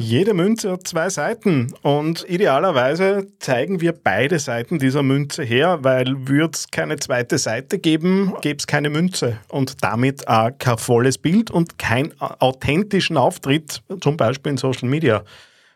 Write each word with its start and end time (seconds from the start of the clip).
Jede 0.00 0.32
Münze 0.32 0.70
hat 0.70 0.86
zwei 0.86 1.10
Seiten 1.10 1.74
und 1.82 2.24
idealerweise 2.28 3.26
zeigen 3.40 3.80
wir 3.80 3.90
beide 3.90 4.38
Seiten 4.38 4.78
dieser 4.78 5.02
Münze 5.02 5.42
her, 5.42 5.80
weil 5.82 6.28
würde 6.28 6.52
es 6.54 6.70
keine 6.70 7.00
zweite 7.00 7.36
Seite 7.36 7.80
geben, 7.80 8.32
gäbe 8.40 8.58
es 8.58 8.68
keine 8.68 8.90
Münze 8.90 9.40
und 9.48 9.82
damit 9.82 10.28
auch 10.28 10.50
kein 10.56 10.78
volles 10.78 11.18
Bild 11.18 11.50
und 11.50 11.80
keinen 11.80 12.14
authentischen 12.20 13.16
Auftritt, 13.16 13.82
zum 14.00 14.16
Beispiel 14.16 14.52
in 14.52 14.56
Social 14.56 14.88
Media. 14.88 15.24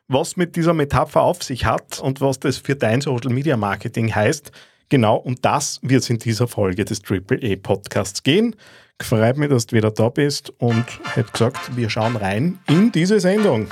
Was 0.07 0.37
mit 0.37 0.55
dieser 0.55 0.73
Metapher 0.73 1.23
auf 1.23 1.43
sich 1.43 1.65
hat 1.65 1.99
und 1.99 2.21
was 2.21 2.39
das 2.39 2.59
für 2.59 2.77
dein 2.77 3.01
Social 3.01 3.33
Media 3.33 3.57
Marketing 3.57 4.15
heißt, 4.15 4.53
genau 4.89 5.17
um 5.17 5.35
das 5.43 5.81
wird 5.83 6.05
es 6.05 6.11
in 6.11 6.19
dieser 6.19 6.47
Folge 6.47 6.85
des 6.85 7.03
AAA 7.05 7.57
Podcasts 7.61 8.23
gehen. 8.23 8.55
Freut 9.03 9.37
mich, 9.37 9.49
dass 9.49 9.67
du 9.67 9.75
wieder 9.75 9.91
da 9.91 10.11
bist 10.11 10.53
und 10.59 10.85
hätte 11.15 11.33
gesagt, 11.33 11.77
wir 11.77 11.91
schauen 11.91 12.15
rein 12.15 12.61
in 12.69 12.93
diese 12.93 13.19
Sendung. 13.19 13.67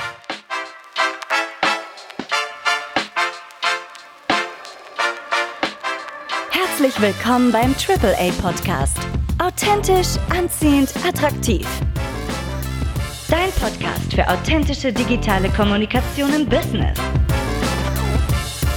Herzlich 6.80 7.02
willkommen 7.02 7.52
beim 7.52 7.74
AAA 7.74 8.32
Podcast. 8.40 8.96
Authentisch, 9.38 10.16
anziehend, 10.30 10.90
attraktiv. 11.06 11.66
Dein 13.28 13.50
Podcast 13.60 14.14
für 14.14 14.26
authentische 14.26 14.90
digitale 14.90 15.50
Kommunikation 15.50 16.32
im 16.32 16.48
Business. 16.48 16.98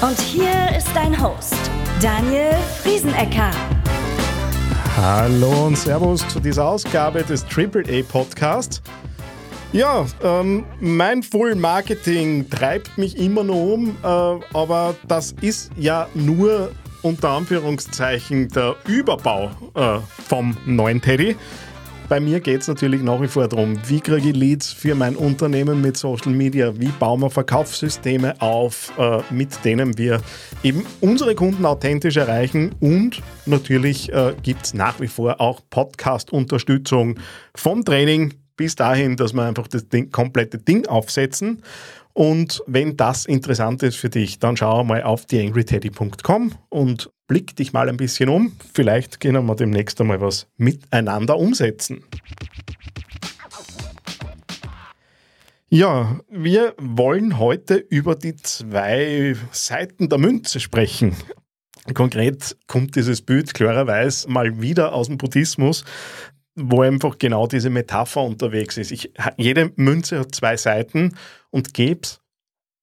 Und 0.01 0.19
hier 0.19 0.51
ist 0.77 0.89
dein 0.93 1.17
Host, 1.17 1.55
Daniel 2.01 2.51
Friesenecker. 2.81 3.51
Hallo 4.97 5.67
und 5.67 5.77
Servus 5.77 6.27
zu 6.27 6.41
dieser 6.41 6.67
Ausgabe 6.67 7.23
des 7.23 7.45
AAA 7.45 8.03
Podcasts. 8.11 8.81
Ja, 9.71 10.05
ähm, 10.21 10.65
mein 10.81 11.23
Full 11.23 11.55
Marketing 11.55 12.49
treibt 12.49 12.97
mich 12.97 13.17
immer 13.17 13.45
noch 13.45 13.55
um, 13.55 13.95
äh, 14.03 14.07
aber 14.53 14.93
das 15.07 15.33
ist 15.39 15.71
ja 15.77 16.09
nur 16.13 16.69
unter 17.03 17.29
Anführungszeichen 17.29 18.47
der 18.49 18.75
Überbau 18.87 19.51
äh, 19.75 19.99
vom 20.27 20.57
neuen 20.65 21.01
Teddy. 21.01 21.35
Bei 22.09 22.19
mir 22.19 22.41
geht 22.41 22.61
es 22.61 22.67
natürlich 22.67 23.01
nach 23.01 23.21
wie 23.21 23.27
vor 23.27 23.47
darum, 23.47 23.77
wie 23.87 23.99
kriege 23.99 24.29
ich 24.29 24.35
Leads 24.35 24.71
für 24.71 24.93
mein 24.93 25.15
Unternehmen 25.15 25.81
mit 25.81 25.97
Social 25.97 26.31
Media, 26.31 26.77
wie 26.79 26.89
bauen 26.89 27.21
wir 27.21 27.29
Verkaufssysteme 27.29 28.39
auf, 28.41 28.91
äh, 28.97 29.21
mit 29.29 29.63
denen 29.63 29.97
wir 29.97 30.21
eben 30.63 30.85
unsere 31.01 31.33
Kunden 31.33 31.65
authentisch 31.65 32.17
erreichen? 32.17 32.75
Und 32.79 33.21
natürlich 33.45 34.11
äh, 34.11 34.33
gibt 34.43 34.65
es 34.65 34.73
nach 34.73 34.99
wie 34.99 35.07
vor 35.07 35.39
auch 35.39 35.61
Podcast-Unterstützung 35.69 37.19
vom 37.55 37.85
Training. 37.85 38.33
Bis 38.57 38.75
dahin, 38.75 39.15
dass 39.15 39.33
wir 39.33 39.43
einfach 39.43 39.67
das 39.67 39.89
Ding, 39.89 40.11
komplette 40.11 40.59
Ding 40.59 40.85
aufsetzen 40.85 41.63
und 42.13 42.63
wenn 42.67 42.95
das 42.95 43.25
interessant 43.25 43.81
ist 43.83 43.95
für 43.95 44.09
dich, 44.09 44.39
dann 44.39 44.55
schau 44.55 44.83
mal 44.83 45.03
auf 45.03 45.25
theangryteddy.com 45.25 46.53
und 46.69 47.11
blick 47.27 47.55
dich 47.55 47.73
mal 47.73 47.89
ein 47.89 47.97
bisschen 47.97 48.29
um. 48.29 48.55
Vielleicht 48.73 49.19
können 49.19 49.45
wir 49.45 49.55
demnächst 49.55 49.99
einmal 49.99 50.21
was 50.21 50.47
miteinander 50.57 51.37
umsetzen. 51.37 52.03
Ja, 55.69 56.19
wir 56.29 56.75
wollen 56.77 57.39
heute 57.39 57.77
über 57.77 58.13
die 58.13 58.35
zwei 58.35 59.35
Seiten 59.51 60.07
der 60.07 60.19
Münze 60.19 60.59
sprechen. 60.59 61.15
Konkret 61.95 62.55
kommt 62.67 62.95
dieses 62.95 63.23
Bild 63.23 63.55
klarerweise 63.55 64.29
mal 64.29 64.61
wieder 64.61 64.93
aus 64.93 65.07
dem 65.07 65.17
Buddhismus, 65.17 65.83
wo 66.55 66.81
einfach 66.81 67.17
genau 67.17 67.47
diese 67.47 67.71
Metapher 67.71 68.21
unterwegs 68.21 68.77
ist. 68.77 68.91
Ich, 68.91 69.11
jede 69.37 69.71
Münze 69.75 70.19
hat 70.19 70.35
zwei 70.35 70.57
Seiten 70.57 71.15
und 71.53 71.73
gäbe 71.73 72.01
es 72.01 72.19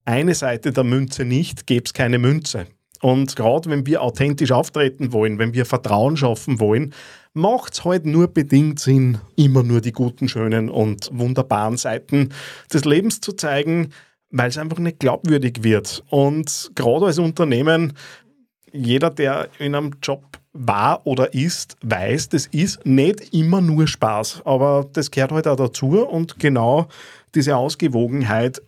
eine 0.04 0.34
Seite 0.34 0.72
der 0.72 0.84
Münze 0.84 1.24
nicht, 1.24 1.66
gäbe 1.66 1.84
es 1.84 1.92
keine 1.92 2.18
Münze. 2.18 2.66
Und 3.02 3.34
gerade 3.34 3.68
wenn 3.68 3.86
wir 3.86 4.02
authentisch 4.02 4.52
auftreten 4.52 5.12
wollen, 5.12 5.38
wenn 5.38 5.54
wir 5.54 5.66
Vertrauen 5.66 6.16
schaffen 6.16 6.60
wollen, 6.60 6.94
macht 7.32 7.72
es 7.75 7.84
halt 7.84 8.06
nur 8.06 8.28
bedingt 8.28 8.78
Sinn, 8.78 9.19
immer 9.36 9.62
nur 9.62 9.80
die 9.80 9.92
guten, 9.92 10.28
schönen 10.28 10.69
und 10.69 11.10
wunderbaren 11.12 11.76
Seiten 11.76 12.28
des 12.72 12.84
Lebens 12.84 13.20
zu 13.20 13.32
zeigen, 13.32 13.91
weil 14.30 14.50
es 14.50 14.59
einfach 14.59 14.78
nicht 14.78 15.00
glaubwürdig 15.00 15.62
wird. 15.62 16.04
Und 16.10 16.70
gerade 16.75 17.06
als 17.06 17.19
Unternehmen, 17.19 17.94
jeder, 18.72 19.10
der 19.10 19.48
in 19.59 19.75
einem 19.75 19.97
Job 20.03 20.38
war 20.53 21.06
oder 21.06 21.32
ist, 21.32 21.76
weiß, 21.82 22.28
das 22.28 22.47
ist 22.47 22.84
nicht 22.84 23.32
immer 23.32 23.60
nur 23.60 23.86
Spaß, 23.86 24.42
aber 24.44 24.88
das 24.92 25.10
gehört 25.10 25.32
halt 25.32 25.48
auch 25.48 25.56
dazu 25.56 26.00
und 26.00 26.38
genau 26.38 26.88
diese 27.34 27.56
Ausgewogenheit 27.56 28.62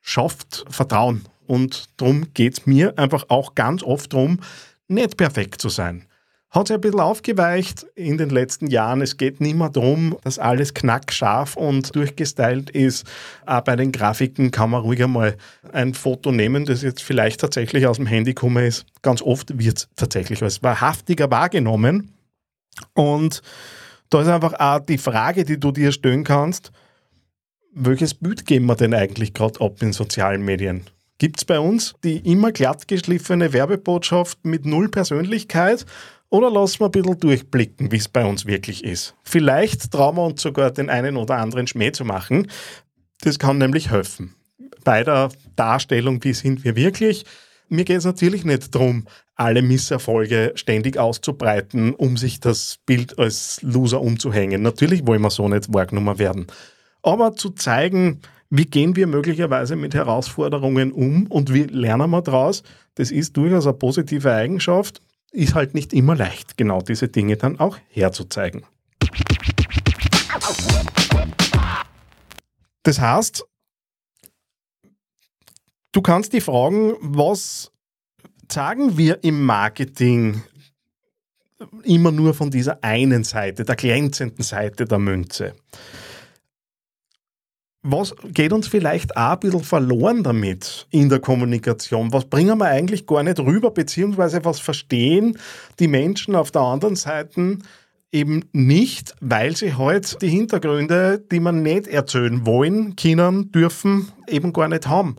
schafft 0.00 0.64
Vertrauen. 0.68 1.24
Und 1.46 1.86
darum 1.96 2.32
geht 2.34 2.58
es 2.58 2.66
mir 2.66 2.98
einfach 2.98 3.26
auch 3.28 3.54
ganz 3.54 3.82
oft 3.82 4.12
darum, 4.12 4.40
nicht 4.86 5.16
perfekt 5.16 5.60
zu 5.60 5.68
sein. 5.68 6.04
Hat 6.50 6.68
sich 6.68 6.76
ein 6.76 6.80
bisschen 6.80 7.00
aufgeweicht 7.00 7.86
in 7.94 8.16
den 8.16 8.30
letzten 8.30 8.68
Jahren. 8.68 9.02
Es 9.02 9.18
geht 9.18 9.38
nicht 9.40 9.56
mehr 9.56 9.68
darum, 9.68 10.16
dass 10.24 10.38
alles 10.38 10.72
knackscharf 10.72 11.56
und 11.56 11.94
durchgestylt 11.94 12.70
ist. 12.70 13.06
Auch 13.44 13.60
bei 13.60 13.76
den 13.76 13.92
Grafiken 13.92 14.50
kann 14.50 14.70
man 14.70 14.80
ruhig 14.80 15.02
einmal 15.02 15.36
ein 15.72 15.92
Foto 15.92 16.32
nehmen, 16.32 16.64
das 16.64 16.80
jetzt 16.80 17.02
vielleicht 17.02 17.40
tatsächlich 17.40 17.86
aus 17.86 17.96
dem 17.96 18.06
Handy 18.06 18.32
gekommen 18.32 18.64
ist. 18.64 18.86
Ganz 19.02 19.20
oft 19.20 19.58
wird 19.58 19.76
es 19.76 19.88
tatsächlich 19.94 20.42
als 20.42 20.62
wahrhaftiger 20.62 21.30
wahrgenommen. 21.30 22.14
Und 22.94 23.42
da 24.08 24.22
ist 24.22 24.28
einfach 24.28 24.54
auch 24.54 24.80
die 24.80 24.98
Frage, 24.98 25.44
die 25.44 25.60
du 25.60 25.70
dir 25.70 25.92
stellen 25.92 26.24
kannst, 26.24 26.72
welches 27.80 28.14
Bild 28.14 28.46
geben 28.46 28.66
wir 28.66 28.74
denn 28.74 28.94
eigentlich 28.94 29.34
gerade 29.34 29.60
ab 29.60 29.80
in 29.82 29.92
sozialen 29.92 30.42
Medien? 30.44 30.84
Gibt 31.18 31.38
es 31.38 31.44
bei 31.44 31.58
uns 31.58 31.94
die 32.04 32.18
immer 32.18 32.52
glattgeschliffene 32.52 33.52
Werbebotschaft 33.52 34.44
mit 34.44 34.66
null 34.66 34.88
Persönlichkeit 34.88 35.86
oder 36.28 36.50
lassen 36.50 36.80
wir 36.80 36.86
ein 36.86 36.92
bisschen 36.92 37.18
durchblicken, 37.18 37.90
wie 37.90 37.96
es 37.96 38.08
bei 38.08 38.24
uns 38.24 38.46
wirklich 38.46 38.84
ist? 38.84 39.14
Vielleicht 39.22 39.90
trauen 39.90 40.16
wir 40.16 40.24
uns 40.26 40.42
sogar 40.42 40.70
den 40.70 40.90
einen 40.90 41.16
oder 41.16 41.36
anderen 41.36 41.66
Schmäh 41.66 41.92
zu 41.92 42.04
machen. 42.04 42.48
Das 43.22 43.38
kann 43.38 43.58
nämlich 43.58 43.90
helfen. 43.90 44.34
Bei 44.84 45.02
der 45.02 45.30
Darstellung, 45.56 46.22
wie 46.24 46.34
sind 46.34 46.64
wir 46.64 46.76
wirklich? 46.76 47.24
Mir 47.68 47.84
geht 47.84 47.98
es 47.98 48.04
natürlich 48.04 48.44
nicht 48.44 48.74
darum, 48.74 49.06
alle 49.34 49.62
Misserfolge 49.62 50.52
ständig 50.54 50.98
auszubreiten, 50.98 51.94
um 51.94 52.16
sich 52.16 52.40
das 52.40 52.78
Bild 52.86 53.18
als 53.18 53.60
Loser 53.62 54.00
umzuhängen. 54.00 54.62
Natürlich 54.62 55.06
wollen 55.06 55.22
wir 55.22 55.30
so 55.30 55.48
nicht 55.48 55.72
wahrgenommen 55.72 56.18
werden 56.18 56.46
aber 57.02 57.34
zu 57.34 57.50
zeigen, 57.50 58.20
wie 58.50 58.64
gehen 58.64 58.96
wir 58.96 59.06
möglicherweise 59.06 59.76
mit 59.76 59.94
Herausforderungen 59.94 60.92
um 60.92 61.26
und 61.26 61.52
wie 61.52 61.64
lernen 61.64 62.10
wir 62.10 62.22
daraus, 62.22 62.62
das 62.94 63.10
ist 63.10 63.36
durchaus 63.36 63.66
eine 63.66 63.74
positive 63.74 64.32
Eigenschaft, 64.32 65.02
ist 65.32 65.54
halt 65.54 65.74
nicht 65.74 65.92
immer 65.92 66.16
leicht, 66.16 66.56
genau 66.56 66.80
diese 66.80 67.08
Dinge 67.08 67.36
dann 67.36 67.60
auch 67.60 67.76
herzuzeigen. 67.90 68.64
Das 72.82 73.00
heißt, 73.00 73.44
du 75.92 76.00
kannst 76.00 76.32
die 76.32 76.40
fragen, 76.40 76.94
was 77.00 77.70
sagen 78.50 78.96
wir 78.96 79.22
im 79.22 79.44
Marketing 79.44 80.42
immer 81.82 82.12
nur 82.12 82.32
von 82.32 82.50
dieser 82.50 82.82
einen 82.82 83.24
Seite, 83.24 83.64
der 83.64 83.76
glänzenden 83.76 84.42
Seite 84.42 84.86
der 84.86 84.98
Münze 84.98 85.54
was 87.90 88.14
geht 88.24 88.52
uns 88.52 88.68
vielleicht 88.68 89.16
auch 89.16 89.32
ein 89.32 89.40
bisschen 89.40 89.64
verloren 89.64 90.22
damit 90.22 90.86
in 90.90 91.08
der 91.08 91.20
Kommunikation? 91.20 92.12
Was 92.12 92.26
bringen 92.26 92.58
wir 92.58 92.66
eigentlich 92.66 93.06
gar 93.06 93.22
nicht 93.22 93.40
rüber, 93.40 93.70
beziehungsweise 93.70 94.44
was 94.44 94.60
verstehen 94.60 95.38
die 95.78 95.88
Menschen 95.88 96.34
auf 96.34 96.50
der 96.50 96.62
anderen 96.62 96.96
Seite 96.96 97.58
eben 98.12 98.44
nicht, 98.52 99.14
weil 99.20 99.56
sie 99.56 99.74
halt 99.74 100.20
die 100.22 100.28
Hintergründe, 100.28 101.22
die 101.30 101.40
man 101.40 101.62
nicht 101.62 101.86
erzählen 101.86 102.44
wollen, 102.46 102.96
können, 102.96 103.52
dürfen, 103.52 104.08
eben 104.28 104.52
gar 104.52 104.68
nicht 104.68 104.88
haben 104.88 105.16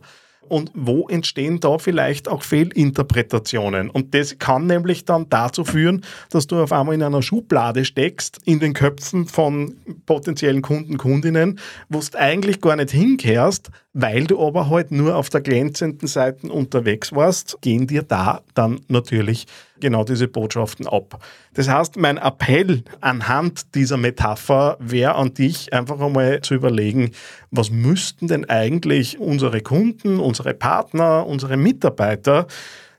und 0.50 0.72
wo 0.74 1.08
entstehen 1.08 1.60
da 1.60 1.78
vielleicht 1.78 2.28
auch 2.28 2.42
Fehlinterpretationen. 2.42 3.88
Und 3.88 4.14
das 4.14 4.38
kann 4.38 4.66
nämlich 4.66 5.04
dann 5.04 5.26
dazu 5.30 5.64
führen, 5.64 6.04
dass 6.30 6.46
du 6.46 6.60
auf 6.60 6.72
einmal 6.72 6.96
in 6.96 7.02
einer 7.02 7.22
Schublade 7.22 7.84
steckst, 7.84 8.38
in 8.44 8.58
den 8.58 8.74
Köpfen 8.74 9.26
von 9.26 9.76
potenziellen 10.06 10.60
Kunden, 10.60 10.98
Kundinnen, 10.98 11.60
wo 11.88 12.00
du 12.00 12.18
eigentlich 12.18 12.60
gar 12.60 12.76
nicht 12.76 12.90
hinkehrst, 12.90 13.70
weil 13.92 14.24
du 14.24 14.44
aber 14.44 14.68
halt 14.68 14.90
nur 14.90 15.16
auf 15.16 15.30
der 15.30 15.40
glänzenden 15.40 16.08
Seite 16.08 16.48
unterwegs 16.48 17.12
warst, 17.12 17.58
gehen 17.60 17.86
dir 17.86 18.02
da 18.02 18.42
dann 18.54 18.80
natürlich 18.88 19.46
genau 19.80 20.04
diese 20.04 20.28
Botschaften 20.28 20.86
ab. 20.86 21.22
Das 21.54 21.68
heißt, 21.68 21.96
mein 21.96 22.18
Appell 22.18 22.82
anhand 23.00 23.74
dieser 23.74 23.96
Metapher 23.96 24.76
wäre 24.80 25.14
an 25.14 25.34
dich 25.34 25.72
einfach 25.72 26.00
einmal 26.00 26.40
zu 26.42 26.54
überlegen, 26.54 27.12
was 27.50 27.70
müssten 27.70 28.28
denn 28.28 28.48
eigentlich 28.48 29.18
unsere 29.18 29.60
Kunden, 29.60 30.20
unsere 30.20 30.54
Partner, 30.54 31.26
unsere 31.26 31.56
Mitarbeiter 31.56 32.46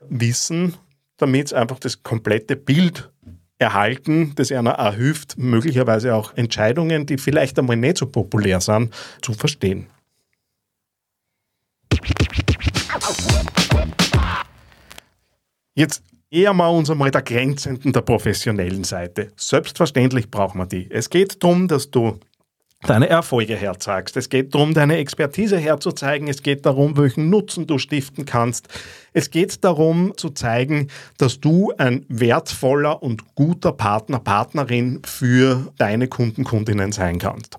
wissen, 0.08 0.74
damit 1.16 1.48
sie 1.48 1.56
einfach 1.56 1.78
das 1.78 2.02
komplette 2.02 2.56
Bild 2.56 3.10
erhalten, 3.58 4.32
das 4.34 4.52
einer 4.52 4.78
auch 4.78 4.94
hilft, 4.94 5.38
möglicherweise 5.38 6.14
auch 6.14 6.36
Entscheidungen, 6.36 7.06
die 7.06 7.16
vielleicht 7.16 7.58
einmal 7.58 7.76
nicht 7.76 7.98
so 7.98 8.06
populär 8.06 8.60
sind, 8.60 8.92
zu 9.22 9.32
verstehen. 9.32 9.86
Jetzt 15.74 16.02
eher 16.32 16.54
mal 16.54 16.68
uns 16.68 16.90
einmal 16.90 17.10
der 17.10 17.22
glänzenden, 17.22 17.92
der 17.92 18.00
professionellen 18.00 18.84
Seite. 18.84 19.28
Selbstverständlich 19.36 20.30
brauchen 20.30 20.58
wir 20.58 20.66
die. 20.66 20.88
Es 20.90 21.10
geht 21.10 21.42
darum, 21.42 21.68
dass 21.68 21.90
du 21.90 22.18
deine 22.86 23.08
Erfolge 23.08 23.54
herzeigst. 23.54 24.16
Es 24.16 24.28
geht 24.28 24.54
darum, 24.54 24.74
deine 24.74 24.96
Expertise 24.96 25.58
herzuzeigen. 25.58 26.28
Es 26.28 26.42
geht 26.42 26.66
darum, 26.66 26.96
welchen 26.96 27.30
Nutzen 27.30 27.66
du 27.66 27.78
stiften 27.78 28.24
kannst. 28.24 28.68
Es 29.12 29.30
geht 29.30 29.62
darum, 29.62 30.16
zu 30.16 30.30
zeigen, 30.30 30.88
dass 31.18 31.38
du 31.38 31.72
ein 31.78 32.04
wertvoller 32.08 33.02
und 33.02 33.34
guter 33.34 33.72
Partner, 33.72 34.18
Partnerin 34.18 35.00
für 35.04 35.72
deine 35.78 36.08
Kunden, 36.08 36.44
Kundinnen 36.44 36.92
sein 36.92 37.18
kannst. 37.18 37.58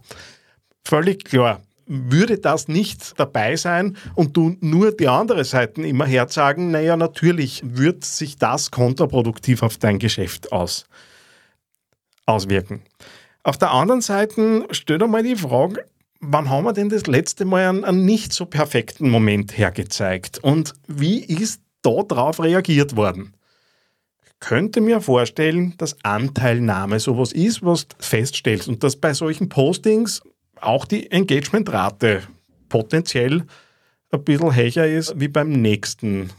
Völlig 0.83 1.23
klar. 1.23 1.61
Würde 1.85 2.38
das 2.38 2.68
nicht 2.68 3.19
dabei 3.19 3.56
sein 3.56 3.97
und 4.15 4.38
du 4.38 4.56
nur 4.62 4.91
die 4.91 5.07
andere 5.07 5.44
Seite 5.44 5.81
immer 5.81 6.06
herzagen, 6.06 6.71
naja, 6.71 6.95
natürlich 6.95 7.62
wird 7.65 8.06
sich 8.06 8.38
das 8.38 8.71
kontraproduktiv 8.71 9.63
auf 9.63 9.77
dein 9.77 10.00
Geschäft 10.00 10.51
aus, 10.51 10.85
auswirken. 12.25 12.81
Auf 13.44 13.57
der 13.57 13.71
anderen 13.71 14.01
Seite 14.01 14.65
stellt 14.71 15.03
einmal 15.03 15.24
die 15.24 15.35
Frage, 15.35 15.85
wann 16.21 16.50
haben 16.50 16.65
wir 16.65 16.74
denn 16.74 16.89
das 16.89 17.07
letzte 17.07 17.45
Mal 17.45 17.68
einen, 17.68 17.83
einen 17.83 18.06
nicht 18.06 18.31
so 18.31 18.45
perfekten 18.45 19.09
Moment 19.09 19.57
hergezeigt 19.57 20.39
und 20.41 20.74
wie 20.88 21.19
ist 21.19 21.62
darauf 21.81 22.41
reagiert 22.41 22.95
worden? 22.95 23.33
Ich 24.25 24.39
könnte 24.39 24.81
mir 24.81 25.01
vorstellen, 25.01 25.74
dass 25.77 25.97
Anteilnahme 26.03 27.00
sowas 27.00 27.33
ist, 27.33 27.65
was 27.65 27.88
du 27.88 27.95
feststellst 28.00 28.68
und 28.68 28.83
dass 28.83 28.95
bei 28.95 29.13
solchen 29.13 29.50
Postings 29.50 30.21
auch 30.65 30.86
die 30.86 31.12
Engagementrate 31.12 32.24
potenziell 32.69 33.44
ein 34.12 34.24
bisschen 34.24 34.56
höher 34.56 34.86
ist 34.86 35.19
wie 35.19 35.27
beim 35.27 35.50
nächsten 35.50 36.30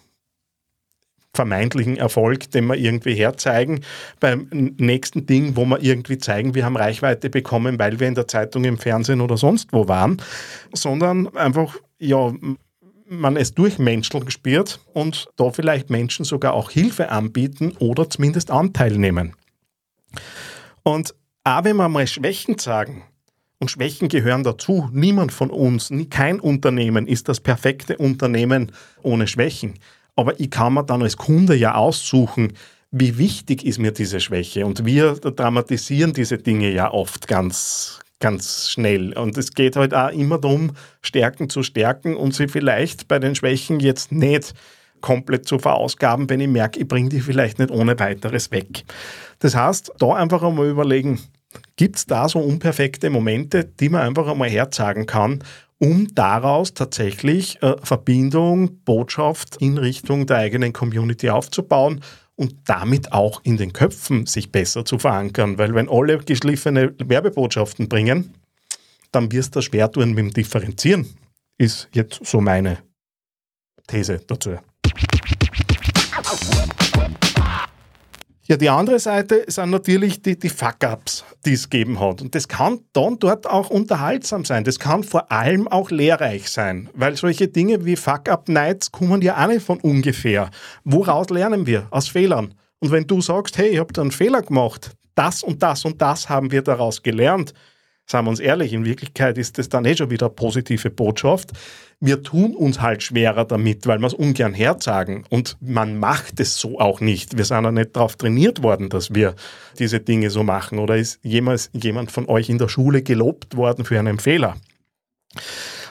vermeintlichen 1.35 1.97
Erfolg, 1.97 2.50
den 2.53 2.67
wir 2.67 2.76
irgendwie 2.76 3.15
herzeigen, 3.15 3.81
beim 4.21 4.49
nächsten 4.50 5.26
Ding, 5.26 5.56
wo 5.56 5.65
wir 5.65 5.82
irgendwie 5.82 6.19
zeigen, 6.19 6.55
wir 6.55 6.65
haben 6.65 6.76
Reichweite 6.76 7.29
bekommen, 7.29 7.79
weil 7.79 7.99
wir 7.99 8.09
in 8.09 8.15
der 8.15 8.29
Zeitung, 8.29 8.65
im 8.65 8.79
Fernsehen 8.79 9.21
oder 9.21 9.37
sonst 9.37 9.73
wo 9.73 9.88
waren, 9.88 10.23
sondern 10.73 11.35
einfach, 11.37 11.76
ja, 11.99 12.32
man 13.06 13.37
es 13.37 13.53
durch 13.53 13.79
Menschen 13.79 14.31
spürt 14.31 14.81
und 14.93 15.26
da 15.37 15.50
vielleicht 15.50 15.91
Menschen 15.91 16.25
sogar 16.25 16.55
auch 16.55 16.71
Hilfe 16.71 17.11
anbieten 17.11 17.73
oder 17.79 18.09
zumindest 18.09 18.50
Anteil 18.50 18.97
nehmen. 18.97 19.35
Und 20.82 21.15
auch 21.43 21.65
wenn 21.65 21.76
wir 21.76 21.88
mal 21.88 22.06
Schwächen 22.06 22.59
sagen, 22.59 23.03
und 23.64 23.70
Schwächen 23.70 24.11
gehören 24.11 24.44
dazu, 24.44 24.90
niemand 24.93 25.32
von 25.32 25.49
uns, 25.49 25.90
kein 26.11 26.38
Unternehmen 26.38 27.06
ist 27.06 27.31
das 27.31 27.40
perfekte 27.40 27.96
Unternehmen 27.96 28.72
ohne 29.02 29.26
Schwächen. 29.26 29.78
Aber 30.16 30.38
ich 30.38 30.50
kann 30.50 30.75
mir 30.75 30.84
dann 30.84 31.00
als 31.00 31.16
Kunde 31.16 31.55
ja 31.55 31.75
aussuchen, 31.75 32.52
wie 32.90 33.16
wichtig 33.16 33.64
ist 33.64 33.78
mir 33.78 33.93
diese 33.93 34.20
Schwäche. 34.20 34.66
Und 34.66 34.84
wir 34.84 35.14
dramatisieren 35.14 36.12
diese 36.12 36.37
Dinge 36.37 36.72
ja 36.72 36.93
oft 36.93 37.26
ganz, 37.26 38.00
ganz 38.20 38.69
schnell. 38.69 39.16
Und 39.16 39.38
es 39.38 39.55
geht 39.55 39.76
halt 39.76 39.94
auch 39.94 40.11
immer 40.11 40.37
darum, 40.37 40.72
Stärken 41.00 41.49
zu 41.49 41.62
stärken 41.62 42.16
und 42.16 42.34
sie 42.34 42.49
vielleicht 42.49 43.08
bei 43.08 43.19
den 43.19 43.34
Schwächen 43.34 43.81
jetzt 43.81 44.12
nicht 44.12 44.52
komplett 45.00 45.49
zu 45.49 45.58
verausgaben, 45.58 46.28
wenn 46.28 46.40
ich 46.40 46.49
merke, 46.49 46.81
ich 46.81 46.87
bringe 46.87 47.08
die 47.08 47.20
vielleicht 47.20 47.58
nicht 47.58 47.70
ohne 47.70 47.99
weiteres 47.99 48.50
weg. 48.50 48.84
Das 49.38 49.56
heißt, 49.56 49.93
da 49.99 50.16
einfach 50.16 50.43
einmal 50.43 50.69
überlegen, 50.69 51.19
gibt 51.76 51.96
es 51.96 52.06
da 52.06 52.28
so 52.28 52.38
unperfekte 52.38 53.10
Momente, 53.10 53.64
die 53.64 53.88
man 53.88 54.02
einfach 54.02 54.28
einmal 54.28 54.48
herzagen 54.50 55.06
kann 55.06 55.42
um 55.78 56.14
daraus 56.14 56.74
tatsächlich 56.74 57.62
äh, 57.62 57.76
Verbindung, 57.82 58.82
Botschaft 58.84 59.56
in 59.60 59.78
Richtung 59.78 60.26
der 60.26 60.38
eigenen 60.38 60.72
Community 60.72 61.30
aufzubauen 61.30 62.00
und 62.36 62.54
damit 62.64 63.12
auch 63.12 63.42
in 63.44 63.56
den 63.56 63.72
Köpfen 63.72 64.26
sich 64.26 64.50
besser 64.50 64.84
zu 64.84 64.98
verankern. 64.98 65.58
Weil 65.58 65.74
wenn 65.74 65.88
alle 65.88 66.18
geschliffene 66.18 66.94
Werbebotschaften 66.98 67.88
bringen, 67.88 68.34
dann 69.12 69.30
wirst 69.30 69.54
du 69.56 69.60
schwer 69.60 69.90
tun 69.90 70.10
mit 70.10 70.18
dem 70.18 70.30
Differenzieren, 70.32 71.06
ist 71.58 71.88
jetzt 71.92 72.24
so 72.24 72.40
meine 72.40 72.78
These 73.86 74.20
dazu. 74.26 74.56
Ja, 78.46 78.58
die 78.58 78.69
andere 78.69 78.99
Seite 78.99 79.44
sind 79.46 79.70
natürlich 79.70 80.20
die, 80.20 80.38
die 80.38 80.50
Fuck-Ups, 80.50 81.25
die 81.46 81.55
es 81.55 81.70
gegeben 81.70 81.99
hat. 81.99 82.20
Und 82.20 82.35
das 82.35 82.46
kann 82.46 82.81
dann 82.93 83.19
dort 83.19 83.49
auch 83.49 83.70
unterhaltsam 83.70 84.44
sein. 84.44 84.64
Das 84.64 84.79
kann 84.79 85.02
vor 85.02 85.32
allem 85.32 85.67
auch 85.67 85.91
lehrreich 85.91 86.50
sein, 86.50 86.91
weil 86.93 87.17
solche 87.17 87.49
Dinge 87.49 87.87
wie 87.87 87.96
Fuck-Up-Nights 87.96 88.93
kommen 88.93 89.23
ja 89.23 89.43
auch 89.43 89.49
nicht 89.49 89.64
von 89.64 89.81
ungefähr. 89.81 90.50
Woraus 90.85 91.31
lernen 91.31 91.67
wir? 91.67 91.87
Aus 91.91 92.08
Fehlern. 92.08 92.52
Und 92.81 92.91
wenn 92.91 93.06
du 93.06 93.23
sagst, 93.23 93.56
hey, 93.56 93.69
ich 93.70 93.79
habe 93.79 93.94
da 93.94 94.02
einen 94.02 94.11
Fehler 94.11 94.43
gemacht, 94.43 94.90
das 95.14 95.43
und 95.43 95.62
das 95.62 95.87
und 95.87 96.02
das 96.02 96.29
haben 96.29 96.52
wir 96.52 96.61
daraus 96.61 97.02
gelernt, 97.02 97.55
Sagen 98.06 98.26
wir 98.26 98.30
uns 98.30 98.40
ehrlich, 98.40 98.74
in 98.74 98.84
Wirklichkeit 98.84 99.38
ist 99.38 99.56
das 99.56 99.70
dann 99.70 99.86
eh 99.86 99.96
schon 99.96 100.10
wieder 100.10 100.26
eine 100.26 100.34
positive 100.34 100.90
Botschaft. 100.90 101.52
Wir 102.00 102.22
tun 102.22 102.54
uns 102.54 102.82
halt 102.82 103.02
schwerer 103.02 103.46
damit, 103.46 103.86
weil 103.86 103.98
wir 103.98 104.06
es 104.06 104.14
ungern 104.14 104.52
herzagen. 104.52 105.24
Und 105.30 105.56
man 105.60 105.98
macht 105.98 106.38
es 106.38 106.58
so 106.58 106.78
auch 106.78 107.00
nicht. 107.00 107.38
Wir 107.38 107.46
sind 107.46 107.64
ja 107.64 107.72
nicht 107.72 107.96
darauf 107.96 108.16
trainiert 108.16 108.62
worden, 108.62 108.90
dass 108.90 109.14
wir 109.14 109.34
diese 109.78 110.00
Dinge 110.00 110.28
so 110.28 110.42
machen. 110.42 110.78
Oder 110.78 110.96
ist 110.96 111.18
jemals 111.22 111.70
jemand 111.72 112.10
von 112.10 112.28
euch 112.28 112.50
in 112.50 112.58
der 112.58 112.68
Schule 112.68 113.02
gelobt 113.02 113.56
worden 113.56 113.86
für 113.86 113.98
einen 113.98 114.18
Fehler? 114.18 114.56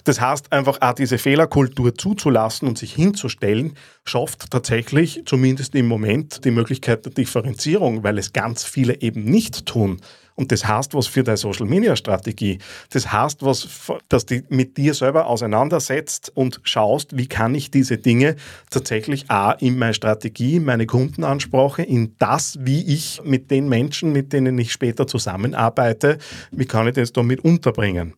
Das 0.03 0.19
heißt, 0.19 0.51
einfach 0.51 0.81
auch 0.81 0.93
diese 0.93 1.17
Fehlerkultur 1.17 1.95
zuzulassen 1.95 2.67
und 2.67 2.77
sich 2.77 2.93
hinzustellen, 2.93 3.73
schafft 4.03 4.51
tatsächlich 4.51 5.23
zumindest 5.25 5.75
im 5.75 5.87
Moment 5.87 6.43
die 6.43 6.51
Möglichkeit 6.51 7.05
der 7.05 7.13
Differenzierung, 7.13 8.03
weil 8.03 8.17
es 8.17 8.33
ganz 8.33 8.65
viele 8.65 9.01
eben 9.01 9.23
nicht 9.23 9.65
tun. 9.65 10.01
Und 10.35 10.51
das 10.51 10.67
heißt 10.67 10.93
was 10.93 11.07
für 11.07 11.23
deine 11.23 11.37
Social 11.37 11.67
Media 11.67 11.95
Strategie. 11.95 12.59
Das 12.89 13.11
heißt 13.11 13.43
was, 13.43 13.67
dass 14.09 14.25
du 14.25 14.41
mit 14.49 14.77
dir 14.77 14.93
selber 14.93 15.27
auseinandersetzt 15.27 16.31
und 16.35 16.59
schaust, 16.63 17.15
wie 17.17 17.27
kann 17.27 17.53
ich 17.53 17.71
diese 17.71 17.97
Dinge 17.97 18.35
tatsächlich 18.69 19.29
auch 19.29 19.59
in 19.59 19.77
meine 19.77 19.93
Strategie, 19.93 20.55
in 20.55 20.65
meine 20.65 20.87
Kundenansprache, 20.87 21.83
in 21.83 22.15
das, 22.17 22.57
wie 22.61 22.83
ich 22.93 23.21
mit 23.23 23.51
den 23.51 23.69
Menschen, 23.69 24.11
mit 24.11 24.33
denen 24.33 24.57
ich 24.57 24.71
später 24.71 25.05
zusammenarbeite, 25.05 26.17
wie 26.51 26.65
kann 26.65 26.87
ich 26.87 26.95
das 26.95 27.13
damit 27.13 27.43
unterbringen? 27.43 28.15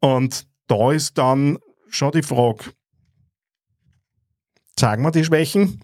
Und 0.00 0.46
da 0.66 0.92
ist 0.92 1.16
dann 1.16 1.58
schon 1.88 2.12
die 2.12 2.22
Frage, 2.22 2.64
zeigen 4.76 5.02
wir 5.02 5.10
die 5.10 5.24
Schwächen 5.24 5.82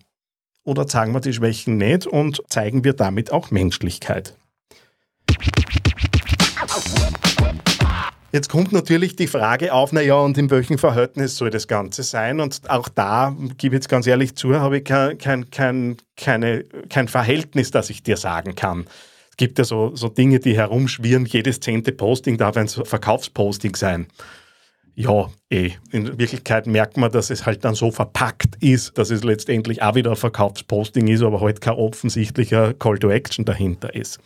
oder 0.64 0.87
zeigen 0.87 1.12
wir 1.14 1.21
die 1.21 1.33
Schwächen 1.33 1.79
nicht 1.79 2.07
und 2.07 2.43
zeigen 2.49 2.85
wir 2.85 2.93
damit 2.93 3.33
auch 3.33 3.50
Menschlichkeit? 3.50 4.37
Jetzt 8.32 8.49
kommt 8.49 8.72
natürlich 8.72 9.14
die 9.14 9.26
Frage 9.26 9.75
auf, 9.75 9.92
naja, 9.92 10.14
und 10.14 10.38
in 10.38 10.50
welchem 10.50 10.78
Verhältnis 10.78 11.37
soll 11.37 11.50
das 11.50 11.68
Ganze 11.68 12.02
sein? 12.02 12.40
Und 12.40 12.70
auch 12.70 12.88
da, 12.88 13.37
gebe 13.58 13.75
ich 13.75 13.80
jetzt 13.80 13.90
ganz 13.90 14.06
ehrlich 14.06 14.37
zu, 14.37 14.58
habe 14.58 14.78
ich 14.78 14.84
kein, 14.84 15.18
kein, 15.18 15.50
kein, 15.50 15.96
keine, 16.16 16.64
kein 16.88 17.08
Verhältnis, 17.08 17.70
das 17.72 17.90
ich 17.90 18.02
dir 18.02 18.16
sagen 18.16 18.54
kann. 18.54 18.87
Es 19.28 19.37
gibt 19.37 19.58
ja 19.58 19.64
so, 19.64 19.94
so 19.94 20.08
Dinge, 20.08 20.40
die 20.40 20.56
herumschwirren, 20.56 21.26
jedes 21.26 21.61
zehnte 21.61 21.92
Posting 21.92 22.38
darf 22.38 22.56
ein 22.56 22.68
Verkaufsposting 22.68 23.76
sein. 23.76 24.06
Ja, 24.94 25.30
eh. 25.50 25.72
In 25.90 26.18
Wirklichkeit 26.18 26.66
merkt 26.66 26.96
man, 26.96 27.12
dass 27.12 27.28
es 27.28 27.44
halt 27.44 27.64
dann 27.64 27.75
so 27.75 27.90
verpackt 27.90 28.56
ist, 28.61 28.96
dass 28.96 29.11
es 29.11 29.25
letztendlich 29.25 29.82
auch 29.82 29.94
wieder 29.94 30.11
ein 30.11 30.16
Verkaufsposting 30.16 31.08
ist, 31.08 31.22
aber 31.22 31.40
halt 31.42 31.61
kein 31.61 31.75
offensichtlicher 31.75 32.72
Call 32.75 32.99
to 32.99 33.11
Action 33.11 33.44
dahinter 33.44 33.94
ist. 33.94 34.20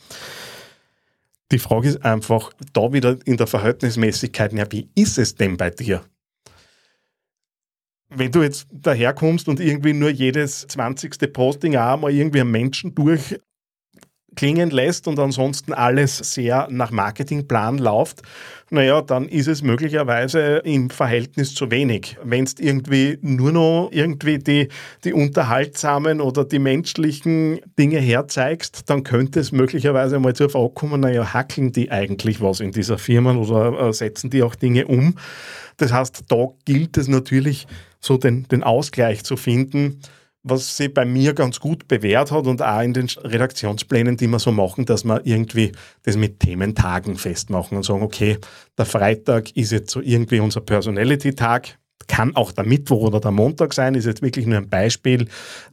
Die 1.53 1.59
Frage 1.59 1.89
ist 1.89 2.05
einfach, 2.05 2.53
da 2.73 2.93
wieder 2.93 3.19
in 3.25 3.37
der 3.37 3.47
Verhältnismäßigkeit, 3.47 4.53
ja, 4.53 4.71
wie 4.71 4.91
ist 4.97 5.17
es 5.19 5.35
denn 5.35 5.57
bei 5.57 5.71
dir? 5.71 6.03
Wenn 8.09 8.33
du 8.33 8.43
jetzt 8.43 8.67
daherkommst 8.73 9.49
und 9.49 9.61
irgendwie 9.61 9.93
nur 9.93 10.11
jedes 10.11 10.67
20. 10.67 11.33
Posting 11.33 11.77
auch 11.77 11.99
mal 11.99 12.13
irgendwie 12.13 12.41
einen 12.41 12.51
Menschen 12.51 12.95
durch 12.95 13.39
klingen 14.35 14.71
lässt 14.71 15.09
und 15.09 15.19
ansonsten 15.19 15.73
alles 15.73 16.19
sehr 16.19 16.69
nach 16.71 16.91
Marketingplan 16.91 17.79
läuft, 17.79 18.23
naja, 18.69 19.01
dann 19.01 19.29
ist 19.29 19.47
es 19.47 19.63
möglicherweise 19.63 20.57
im 20.65 20.91
Verhältnis 20.91 21.55
zu 21.55 21.71
wenig. 21.71 22.17
Wenn 22.25 22.45
es 22.45 22.55
irgendwie 22.59 23.17
nur 23.23 23.53
noch 23.53 23.91
irgendwie 23.93 24.39
die, 24.39 24.69
die 25.05 25.13
unterhaltsamen 25.13 26.21
oder 26.21 26.45
die 26.45 26.59
menschlichen 26.59 27.61
Dinge 27.79 28.01
herzeigst, 28.01 28.91
dann 28.91 29.05
könnte 29.05 29.39
es 29.39 29.53
möglicherweise 29.53 30.19
mal 30.19 30.35
zur 30.35 30.51
Frage 30.51 30.71
kommen, 30.75 31.01
naja, 31.01 31.33
hackeln 31.33 31.71
die 31.71 31.93
eigentlich 31.93 32.41
was 32.41 32.59
in 32.59 32.73
dieser 32.73 32.99
Firma 32.99 33.37
oder 33.37 33.89
äh, 33.89 33.93
setzen 33.93 34.31
die 34.31 34.43
auch 34.43 34.57
Dinge 34.57 34.87
um? 34.87 35.15
Das 35.77 35.93
heißt, 35.93 36.25
da 36.29 36.49
gilt 36.65 36.97
es 36.97 37.07
natürlich, 37.07 37.67
so 38.01 38.17
den, 38.17 38.49
den 38.49 38.63
Ausgleich 38.63 39.25
zu 39.25 39.37
finden, 39.37 40.01
was 40.49 40.77
sich 40.77 40.95
bei 40.95 41.05
mir 41.05 41.35
ganz 41.35 41.59
gut 41.59 41.89
bewährt 41.89 42.31
hat 42.31 42.47
und 42.47 42.63
auch 42.63 42.81
in 42.81 42.95
den 42.95 43.09
Redaktionsplänen, 43.09 44.17
die 44.17 44.29
wir 44.29 44.39
so 44.39 44.53
machen, 44.53 44.87
dass 44.87 45.05
wir 45.05 45.21
irgendwie 45.25 45.73
das 46.05 46.17
mit 46.17 46.41
Thementagen 46.41 47.17
festmachen 47.17 47.77
und 47.77 47.85
sagen, 47.85 48.03
okay, 48.03 48.39
der 48.79 48.87
Freitag 48.87 49.57
ist 49.57 49.73
jetzt 49.73 49.91
so 49.91 50.01
irgendwie 50.01 50.41
unser 50.41 50.61
Personality-Tag, 50.61 51.79
kann 52.09 52.37
auch 52.37 52.53
der 52.53 52.65
Mittwoch 52.65 53.03
oder 53.03 53.19
der 53.19 53.33
Montag 53.33 53.75
sein, 53.75 53.97
ist 53.97 54.07
jetzt 54.07 54.23
wirklich 54.23 54.47
nur 54.47 54.59
ein 54.59 54.69
Beispiel, 54.69 55.27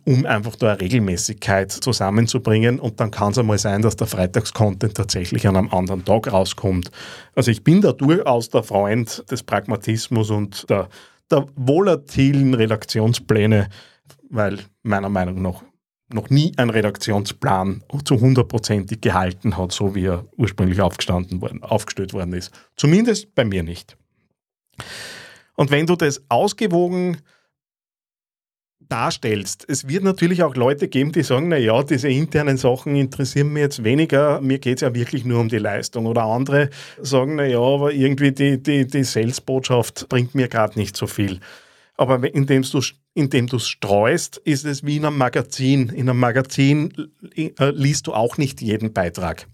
um 0.06 0.26
einfach 0.26 0.56
da 0.56 0.72
eine 0.72 0.82
Regelmäßigkeit 0.82 1.72
zusammenzubringen. 1.72 2.80
Und 2.80 3.00
dann 3.00 3.12
kann 3.12 3.32
es 3.32 3.38
einmal 3.38 3.60
sein, 3.60 3.84
dass 3.84 3.96
der 3.96 4.08
Freitagscontent 4.08 4.96
tatsächlich 4.96 5.48
an 5.48 5.56
einem 5.56 5.70
anderen 5.70 6.04
Tag 6.04 6.32
rauskommt. 6.32 6.90
Also 7.36 7.52
ich 7.52 7.64
bin 7.64 7.82
da 7.82 7.92
durchaus 7.92 8.50
der 8.50 8.64
Freund 8.64 9.24
des 9.30 9.44
Pragmatismus 9.44 10.32
und 10.32 10.68
der, 10.70 10.90
der 11.30 11.46
volatilen 11.56 12.56
Redaktionspläne, 12.56 13.70
weil 14.34 14.60
meiner 14.82 15.10
Meinung 15.10 15.42
nach 15.42 15.64
noch 16.12 16.30
nie 16.30 16.52
ein 16.58 16.70
Redaktionsplan 16.70 17.84
zu 18.04 18.20
hundertprozentig 18.20 19.02
gehalten 19.02 19.58
hat, 19.58 19.72
so 19.72 19.96
wie 19.96 20.06
er 20.06 20.26
ursprünglich 20.38 20.82
aufgestanden 20.82 21.42
worden, 21.42 21.64
aufgestellt 21.64 22.14
worden 22.14 22.34
ist. 22.34 22.52
Zumindest 22.76 23.34
bei 23.36 23.46
mir 23.46 23.64
nicht. 23.64 23.98
Und 25.56 25.72
wenn 25.72 25.86
du 25.86 25.96
das 25.96 26.22
ausgewogen 26.30 27.18
darstellst, 28.90 29.66
es 29.68 29.88
wird 29.88 30.04
natürlich 30.04 30.44
auch 30.44 30.56
Leute 30.56 30.88
geben, 30.88 31.12
die 31.12 31.24
sagen, 31.24 31.48
na 31.48 31.58
ja, 31.58 31.82
diese 31.84 32.10
internen 32.10 32.58
Sachen 32.58 32.96
interessieren 32.96 33.54
mich 33.54 33.62
jetzt 33.62 33.84
weniger, 33.84 34.42
mir 34.42 34.60
geht 34.60 34.78
es 34.78 34.82
ja 34.82 34.94
wirklich 34.94 35.26
nur 35.26 35.40
um 35.40 35.50
die 35.50 35.58
Leistung. 35.58 36.06
Oder 36.06 36.24
andere 36.24 36.70
sagen, 37.02 37.36
na 37.36 37.46
ja, 37.46 37.60
aber 37.60 37.92
irgendwie 37.92 38.32
die, 38.32 38.62
die, 38.62 38.86
die 38.86 39.04
Sales-Botschaft 39.04 40.10
bringt 40.10 40.36
mir 40.36 40.48
gerade 40.48 40.78
nicht 40.78 40.98
so 40.98 41.08
viel. 41.08 41.40
Aber 41.96 42.34
indem 42.34 42.64
du 42.64 42.82
indem 43.14 43.46
es 43.46 43.68
streust, 43.68 44.38
ist 44.38 44.66
es 44.66 44.84
wie 44.84 44.98
in 44.98 45.06
einem 45.06 45.18
Magazin. 45.18 45.90
In 45.90 46.10
einem 46.10 46.20
Magazin 46.20 46.92
äh, 47.36 47.52
liest 47.70 48.08
du 48.08 48.14
auch 48.14 48.38
nicht 48.38 48.62
jeden 48.62 48.94
Beitrag. 48.94 49.48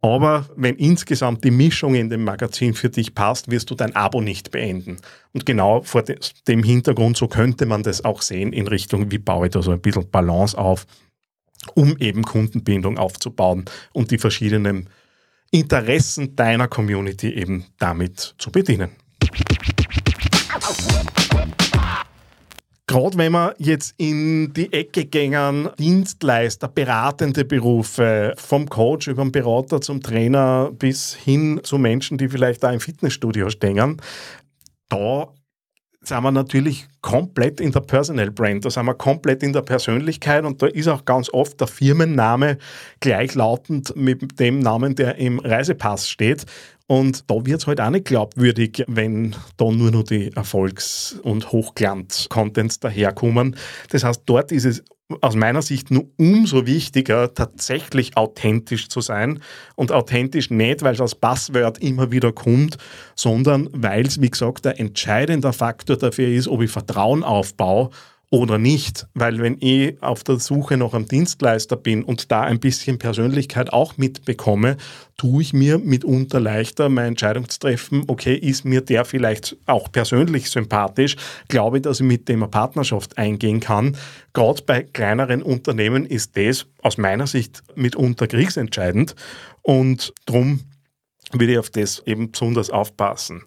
Aber 0.00 0.48
wenn 0.54 0.76
insgesamt 0.76 1.42
die 1.42 1.50
Mischung 1.50 1.96
in 1.96 2.10
dem 2.10 2.22
Magazin 2.22 2.74
für 2.74 2.90
dich 2.90 3.14
passt, 3.14 3.50
wirst 3.50 3.70
du 3.70 3.74
dein 3.74 3.96
Abo 3.96 4.20
nicht 4.20 4.52
beenden. 4.52 4.98
Und 5.32 5.46
genau 5.46 5.82
vor 5.82 6.04
dem 6.46 6.62
Hintergrund, 6.62 7.16
so 7.16 7.26
könnte 7.26 7.66
man 7.66 7.82
das 7.82 8.04
auch 8.04 8.22
sehen 8.22 8.52
in 8.52 8.68
Richtung, 8.68 9.10
wie 9.10 9.18
baue 9.18 9.46
ich 9.46 9.52
da 9.52 9.62
so 9.62 9.72
ein 9.72 9.80
bisschen 9.80 10.08
Balance 10.08 10.56
auf, 10.56 10.86
um 11.74 11.96
eben 11.98 12.22
Kundenbindung 12.22 12.98
aufzubauen 12.98 13.64
und 13.92 14.12
die 14.12 14.18
verschiedenen 14.18 14.88
Interessen 15.50 16.36
deiner 16.36 16.68
Community 16.68 17.30
eben 17.30 17.64
damit 17.78 18.34
zu 18.38 18.52
bedienen 18.52 18.90
gerade 22.96 23.18
wenn 23.18 23.32
man 23.32 23.52
jetzt 23.58 23.94
in 23.98 24.54
die 24.54 24.72
Ecke 24.72 25.04
gängen, 25.04 25.68
Dienstleister, 25.78 26.66
beratende 26.66 27.44
Berufe, 27.44 28.32
vom 28.38 28.70
Coach 28.70 29.08
über 29.08 29.22
den 29.22 29.32
Berater 29.32 29.82
zum 29.82 30.00
Trainer 30.00 30.70
bis 30.72 31.14
hin 31.14 31.60
zu 31.62 31.76
Menschen, 31.76 32.16
die 32.16 32.30
vielleicht 32.30 32.62
da 32.62 32.72
im 32.72 32.80
Fitnessstudio 32.80 33.50
stehen, 33.50 34.00
da 34.88 35.28
sind 36.00 36.22
wir 36.22 36.30
natürlich 36.30 36.86
komplett 37.02 37.60
in 37.60 37.72
der 37.72 37.80
Personal 37.80 38.30
Brand, 38.30 38.64
da 38.64 38.70
sind 38.70 38.86
wir 38.86 38.94
komplett 38.94 39.42
in 39.42 39.52
der 39.52 39.62
Persönlichkeit 39.62 40.46
und 40.46 40.62
da 40.62 40.66
ist 40.66 40.88
auch 40.88 41.04
ganz 41.04 41.28
oft 41.30 41.60
der 41.60 41.66
Firmenname 41.66 42.56
gleichlautend 43.00 43.94
mit 43.94 44.40
dem 44.40 44.60
Namen, 44.60 44.94
der 44.94 45.16
im 45.16 45.38
Reisepass 45.40 46.08
steht. 46.08 46.46
Und 46.88 47.28
da 47.30 47.44
wird 47.44 47.60
es 47.60 47.66
halt 47.66 47.80
auch 47.80 47.90
nicht 47.90 48.04
glaubwürdig, 48.04 48.84
wenn 48.86 49.34
da 49.56 49.70
nur 49.70 49.90
noch 49.90 50.04
die 50.04 50.32
Erfolgs- 50.32 51.18
und 51.22 51.50
Hochglanz-Contents 51.50 52.78
daherkommen. 52.78 53.56
Das 53.90 54.04
heißt, 54.04 54.22
dort 54.26 54.52
ist 54.52 54.64
es 54.66 54.84
aus 55.20 55.36
meiner 55.36 55.62
Sicht 55.62 55.90
nur 55.90 56.06
umso 56.16 56.66
wichtiger, 56.66 57.32
tatsächlich 57.32 58.16
authentisch 58.16 58.88
zu 58.88 59.00
sein. 59.00 59.40
Und 59.74 59.92
authentisch 59.92 60.50
nicht, 60.50 60.82
weil 60.82 60.94
es 60.94 61.00
als 61.00 61.14
Passwort 61.14 61.78
immer 61.78 62.10
wieder 62.12 62.32
kommt, 62.32 62.78
sondern 63.14 63.68
weil 63.72 64.06
es, 64.06 64.20
wie 64.20 64.30
gesagt, 64.30 64.64
der 64.64 64.78
entscheidende 64.80 65.52
Faktor 65.52 65.96
dafür 65.96 66.28
ist, 66.28 66.48
ob 66.48 66.62
ich 66.62 66.70
Vertrauen 66.70 67.22
aufbaue 67.22 67.90
oder 68.30 68.58
nicht. 68.58 69.06
Weil 69.14 69.38
wenn 69.38 69.56
ich 69.60 70.02
auf 70.02 70.24
der 70.24 70.38
Suche 70.40 70.76
nach 70.76 70.94
einem 70.94 71.06
Dienstleister 71.06 71.76
bin 71.76 72.02
und 72.02 72.30
da 72.32 72.42
ein 72.42 72.58
bisschen 72.58 72.98
Persönlichkeit 72.98 73.72
auch 73.72 73.96
mitbekomme, 73.96 74.76
tue 75.16 75.42
ich 75.42 75.52
mir 75.52 75.78
mitunter 75.78 76.40
leichter, 76.40 76.88
meine 76.88 77.08
Entscheidung 77.08 77.48
zu 77.48 77.58
treffen, 77.58 78.04
okay, 78.08 78.34
ist 78.34 78.64
mir 78.64 78.80
der 78.80 79.04
vielleicht 79.04 79.56
auch 79.66 79.90
persönlich 79.90 80.50
sympathisch, 80.50 81.16
glaube 81.48 81.78
ich, 81.78 81.82
dass 81.84 82.00
ich 82.00 82.06
mit 82.06 82.28
dem 82.28 82.42
eine 82.42 82.50
Partnerschaft 82.50 83.16
eingehen 83.16 83.60
kann. 83.60 83.96
Gerade 84.32 84.62
bei 84.62 84.82
kleineren 84.82 85.42
Unternehmen 85.42 86.04
ist 86.04 86.36
das 86.36 86.66
aus 86.82 86.98
meiner 86.98 87.26
Sicht 87.26 87.62
mitunter 87.76 88.26
kriegsentscheidend 88.26 89.14
und 89.62 90.12
darum 90.26 90.60
würde 91.32 91.52
ich 91.52 91.58
auf 91.58 91.70
das 91.70 92.02
eben 92.06 92.30
besonders 92.30 92.70
aufpassen. 92.70 93.44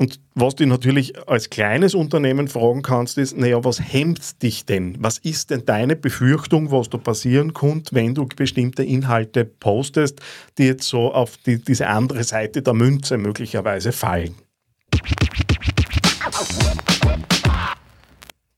Und 0.00 0.18
was 0.34 0.54
du 0.54 0.64
natürlich 0.64 1.28
als 1.28 1.50
kleines 1.50 1.94
Unternehmen 1.94 2.48
fragen 2.48 2.80
kannst, 2.80 3.18
ist, 3.18 3.36
naja, 3.36 3.62
was 3.64 3.78
hemmt 3.80 4.42
dich 4.42 4.64
denn? 4.64 4.96
Was 4.98 5.18
ist 5.18 5.50
denn 5.50 5.66
deine 5.66 5.94
Befürchtung, 5.94 6.70
was 6.70 6.88
da 6.88 6.96
passieren 6.96 7.52
könnte, 7.52 7.94
wenn 7.94 8.14
du 8.14 8.26
bestimmte 8.26 8.82
Inhalte 8.82 9.44
postest, 9.44 10.18
die 10.56 10.64
jetzt 10.64 10.88
so 10.88 11.12
auf 11.12 11.36
die, 11.36 11.62
diese 11.62 11.86
andere 11.88 12.24
Seite 12.24 12.62
der 12.62 12.72
Münze 12.72 13.18
möglicherweise 13.18 13.92
fallen? 13.92 14.36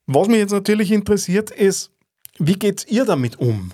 Was 0.07 0.29
mich 0.29 0.39
jetzt 0.39 0.53
natürlich 0.53 0.93
interessiert, 0.93 1.51
ist, 1.51 1.91
wie 2.39 2.55
geht 2.55 2.87
ihr 2.89 3.05
damit 3.05 3.41
um? 3.41 3.73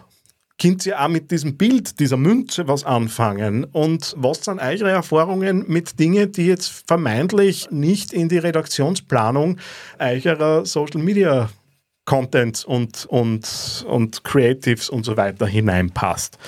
Könnt 0.60 0.84
ihr 0.86 1.00
auch 1.00 1.08
mit 1.08 1.30
diesem 1.30 1.56
Bild 1.56 2.00
dieser 2.00 2.16
Münze 2.16 2.66
was 2.68 2.84
anfangen? 2.84 3.64
Und 3.64 4.14
was 4.16 4.44
sind 4.44 4.60
eure 4.60 4.90
Erfahrungen 4.90 5.64
mit 5.68 5.98
Dingen, 5.98 6.32
die 6.32 6.46
jetzt 6.46 6.84
vermeintlich 6.86 7.70
nicht 7.70 8.12
in 8.12 8.28
die 8.28 8.38
Redaktionsplanung 8.38 9.58
eurer 9.98 10.66
Social 10.66 11.00
Media 11.00 11.48
Content 12.04 12.64
und, 12.64 13.06
und, 13.06 13.84
und 13.88 14.24
Creatives 14.24 14.90
und 14.90 15.04
so 15.04 15.16
weiter 15.16 15.46
hineinpasst? 15.46 16.38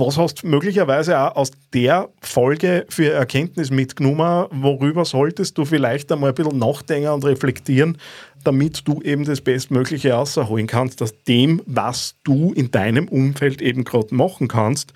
Was 0.00 0.16
hast 0.16 0.44
du 0.44 0.46
möglicherweise 0.46 1.18
auch 1.18 1.34
aus 1.34 1.50
der 1.74 2.08
Folge 2.20 2.86
für 2.88 3.10
Erkenntnis 3.10 3.72
mitgenommen? 3.72 4.46
Worüber 4.52 5.04
solltest 5.04 5.58
du 5.58 5.64
vielleicht 5.64 6.12
einmal 6.12 6.30
ein 6.30 6.34
bisschen 6.36 6.56
nachdenken 6.56 7.08
und 7.08 7.24
reflektieren, 7.24 7.98
damit 8.44 8.86
du 8.86 9.02
eben 9.02 9.24
das 9.24 9.40
Bestmögliche 9.40 10.12
rausholen 10.12 10.68
kannst, 10.68 11.02
aus 11.02 11.14
dem, 11.26 11.62
was 11.66 12.14
du 12.22 12.52
in 12.52 12.70
deinem 12.70 13.08
Umfeld 13.08 13.60
eben 13.60 13.82
gerade 13.82 14.14
machen 14.14 14.46
kannst? 14.46 14.92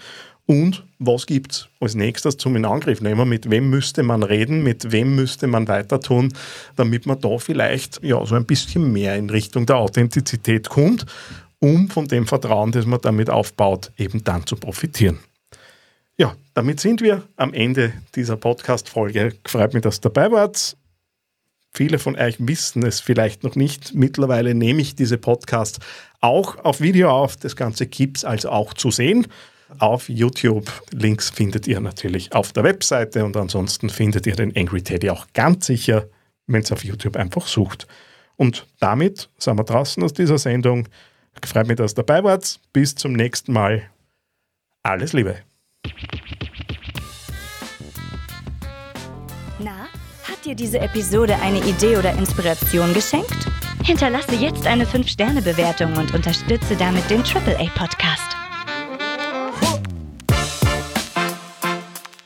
Und 0.47 0.85
was 1.01 1.27
gibt 1.27 1.53
es 1.53 1.69
als 1.81 1.97
nächstes 1.97 2.37
zum 2.37 2.55
in 2.55 2.65
Angriff 2.65 3.01
nehmen? 3.01 3.29
Mit 3.29 3.51
wem 3.51 3.71
müsste 3.71 4.05
man 4.05 4.23
reden? 4.23 4.63
Mit 4.63 4.93
wem 4.93 5.17
müsste 5.17 5.49
man 5.49 5.67
weiter 5.67 6.01
tun, 6.01 6.33
damit 6.77 7.07
man 7.07 7.21
da 7.21 7.39
vielleicht 7.39 8.05
ja, 8.05 8.25
so 8.25 8.37
ein 8.37 8.45
bisschen 8.45 8.93
mehr 8.93 9.17
in 9.17 9.31
Richtung 9.31 9.67
der 9.67 9.79
Authentizität 9.79 10.69
kommt 10.69 11.07
um 11.63 11.89
von 11.89 12.09
dem 12.09 12.27
Vertrauen, 12.27 12.73
das 12.73 12.87
man 12.87 13.01
damit 13.01 13.31
aufbaut, 13.31 13.93
eben 13.97 14.25
dann 14.25 14.45
zu 14.47 14.57
profitieren. 14.57 15.21
Ja, 16.17 16.35
damit 16.55 16.81
sind 16.81 17.01
wir 17.01 17.23
am 17.37 17.55
Ende 17.55 17.93
dieser 18.17 18.37
Podcast-Folge. 18.37 19.37
Freut 19.47 19.73
mich, 19.73 19.83
dass 19.83 19.99
ihr 19.99 20.11
dabei 20.11 20.33
wart. 20.33 20.77
Viele 21.73 22.01
von 22.01 22.17
euch 22.17 22.37
wissen 22.41 22.85
es 22.85 23.01
vielleicht 23.01 23.45
noch 23.45 23.55
nicht. 23.55 23.95
Mittlerweile 23.95 24.55
nehme 24.55 24.83
ich 24.83 24.97
diese 24.97 25.19
Podcasts 25.19 25.79
auch 26.21 26.59
auf 26.65 26.81
Video 26.81 27.11
auf. 27.11 27.37
Das 27.37 27.55
Ganze 27.55 27.87
gibt 27.87 28.19
es 28.19 28.25
also 28.25 28.51
auch 28.51 28.75
zu 28.75 28.91
sehen 28.91 29.29
auf 29.79 30.09
YouTube. 30.09 30.71
Links 30.91 31.31
findet 31.31 31.69
ihr 31.69 31.81
natürlich 31.81 32.35
auf 32.35 32.53
der 32.53 32.65
Webseite 32.65 33.25
und 33.25 33.37
ansonsten 33.37 33.89
findet 33.89 34.27
ihr 34.27 34.35
den 34.35 34.55
Angry 34.57 34.83
Teddy 34.83 35.11
auch 35.11 35.29
ganz 35.33 35.67
sicher, 35.67 36.09
wenn 36.49 36.63
es 36.63 36.73
auf 36.73 36.85
YouTube 36.85 37.17
einfach 37.17 37.47
sucht. 37.47 37.87
Und 38.37 38.67
damit 38.81 39.31
sind 39.39 39.57
wir 39.57 39.65
draußen 39.65 40.03
aus 40.03 40.13
dieser 40.13 40.39
Sendung. 40.39 40.89
Freut 41.45 41.67
mich, 41.67 41.77
dass 41.77 41.93
ihr 41.93 42.03
dabei 42.05 42.25
wart. 42.25 42.61
Bis 42.73 42.95
zum 42.95 43.13
nächsten 43.13 43.53
Mal. 43.53 43.83
Alles 44.83 45.13
Liebe. 45.13 45.37
Na, 49.59 49.87
hat 50.29 50.45
dir 50.45 50.55
diese 50.55 50.81
Episode 50.81 51.37
eine 51.41 51.59
Idee 51.65 51.97
oder 51.97 52.13
Inspiration 52.15 52.93
geschenkt? 52.95 53.47
Hinterlasse 53.85 54.35
jetzt 54.35 54.67
eine 54.67 54.85
5-Sterne-Bewertung 54.85 55.97
und 55.97 56.15
unterstütze 56.15 56.77
damit 56.77 57.09
den 57.11 57.23
AAA-Podcast. 57.23 58.37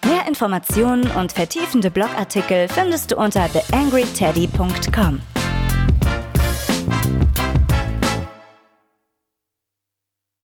Mehr 0.07 0.27
Informationen 0.29 1.11
und 1.13 1.33
vertiefende 1.33 1.91
Blogartikel 1.91 2.69
findest 2.69 3.13
du 3.13 3.17
unter 3.17 3.51
theangryteddy.com. 3.51 5.21